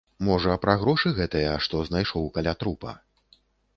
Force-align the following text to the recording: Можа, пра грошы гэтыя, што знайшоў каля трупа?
Можа, 0.27 0.53
пра 0.63 0.73
грошы 0.83 1.11
гэтыя, 1.19 1.51
што 1.67 1.83
знайшоў 1.91 2.25
каля 2.39 2.55
трупа? 2.65 2.99